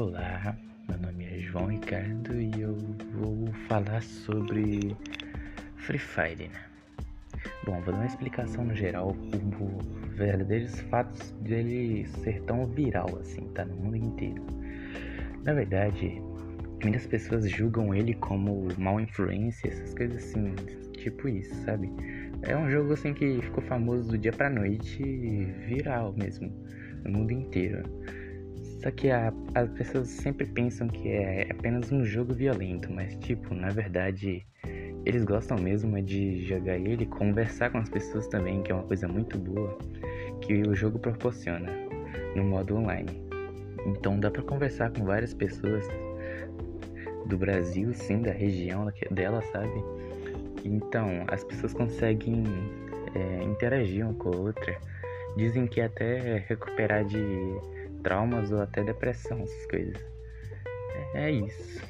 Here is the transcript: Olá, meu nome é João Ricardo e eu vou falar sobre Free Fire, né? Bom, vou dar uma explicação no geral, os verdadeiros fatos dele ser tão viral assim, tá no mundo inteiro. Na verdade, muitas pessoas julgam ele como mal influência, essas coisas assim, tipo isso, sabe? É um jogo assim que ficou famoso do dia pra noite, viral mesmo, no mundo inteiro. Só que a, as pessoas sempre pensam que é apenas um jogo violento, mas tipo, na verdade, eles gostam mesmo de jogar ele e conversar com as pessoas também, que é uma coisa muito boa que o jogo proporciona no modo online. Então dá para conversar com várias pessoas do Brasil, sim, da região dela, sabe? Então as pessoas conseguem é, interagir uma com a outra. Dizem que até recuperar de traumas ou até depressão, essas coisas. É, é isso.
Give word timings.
Olá, 0.00 0.56
meu 0.88 0.98
nome 0.98 1.26
é 1.26 1.38
João 1.40 1.66
Ricardo 1.66 2.40
e 2.40 2.58
eu 2.58 2.74
vou 3.12 3.52
falar 3.68 4.00
sobre 4.00 4.96
Free 5.76 5.98
Fire, 5.98 6.48
né? 6.48 6.58
Bom, 7.66 7.78
vou 7.82 7.92
dar 7.92 8.00
uma 8.00 8.06
explicação 8.06 8.64
no 8.64 8.74
geral, 8.74 9.10
os 9.10 10.16
verdadeiros 10.16 10.80
fatos 10.88 11.32
dele 11.42 12.06
ser 12.24 12.40
tão 12.44 12.64
viral 12.64 13.14
assim, 13.20 13.46
tá 13.52 13.62
no 13.66 13.76
mundo 13.76 13.96
inteiro. 13.96 14.42
Na 15.44 15.52
verdade, 15.52 16.18
muitas 16.82 17.06
pessoas 17.06 17.50
julgam 17.50 17.94
ele 17.94 18.14
como 18.14 18.68
mal 18.78 18.98
influência, 18.98 19.68
essas 19.68 19.92
coisas 19.92 20.16
assim, 20.16 20.54
tipo 20.96 21.28
isso, 21.28 21.54
sabe? 21.66 21.92
É 22.44 22.56
um 22.56 22.70
jogo 22.70 22.94
assim 22.94 23.12
que 23.12 23.42
ficou 23.42 23.62
famoso 23.64 24.08
do 24.08 24.16
dia 24.16 24.32
pra 24.32 24.48
noite, 24.48 25.02
viral 25.66 26.14
mesmo, 26.16 26.50
no 27.04 27.18
mundo 27.18 27.32
inteiro. 27.32 27.82
Só 28.82 28.90
que 28.90 29.10
a, 29.10 29.32
as 29.54 29.68
pessoas 29.70 30.08
sempre 30.08 30.46
pensam 30.46 30.88
que 30.88 31.08
é 31.08 31.46
apenas 31.50 31.92
um 31.92 32.02
jogo 32.02 32.32
violento, 32.32 32.90
mas 32.90 33.14
tipo, 33.16 33.54
na 33.54 33.68
verdade, 33.68 34.46
eles 35.04 35.22
gostam 35.24 35.58
mesmo 35.58 36.00
de 36.00 36.46
jogar 36.46 36.76
ele 36.76 37.04
e 37.04 37.06
conversar 37.06 37.70
com 37.70 37.78
as 37.78 37.90
pessoas 37.90 38.26
também, 38.28 38.62
que 38.62 38.72
é 38.72 38.74
uma 38.74 38.84
coisa 38.84 39.06
muito 39.06 39.38
boa 39.38 39.76
que 40.40 40.62
o 40.62 40.74
jogo 40.74 40.98
proporciona 40.98 41.70
no 42.34 42.42
modo 42.44 42.76
online. 42.76 43.22
Então 43.86 44.18
dá 44.18 44.30
para 44.30 44.42
conversar 44.42 44.90
com 44.90 45.04
várias 45.04 45.34
pessoas 45.34 45.86
do 47.26 47.36
Brasil, 47.36 47.92
sim, 47.92 48.22
da 48.22 48.32
região 48.32 48.90
dela, 49.10 49.42
sabe? 49.52 49.84
Então 50.64 51.24
as 51.28 51.44
pessoas 51.44 51.74
conseguem 51.74 52.44
é, 53.14 53.44
interagir 53.44 54.06
uma 54.06 54.14
com 54.14 54.30
a 54.30 54.36
outra. 54.36 54.78
Dizem 55.36 55.66
que 55.66 55.80
até 55.80 56.44
recuperar 56.48 57.04
de 57.04 57.18
traumas 58.02 58.50
ou 58.50 58.60
até 58.60 58.82
depressão, 58.82 59.38
essas 59.40 59.66
coisas. 59.66 59.96
É, 61.14 61.26
é 61.26 61.30
isso. 61.30 61.80